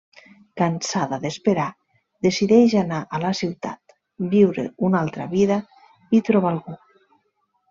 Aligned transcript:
Cansada 0.59 1.17
d'esperar, 1.25 1.65
decideix 2.27 2.73
anar 2.81 3.01
a 3.17 3.21
la 3.25 3.33
ciutat, 3.43 3.95
viure 4.35 4.67
una 4.89 5.03
altra 5.07 5.29
vida 5.39 5.61
i 6.21 6.25
trobar 6.33 6.55
algú. 6.57 6.81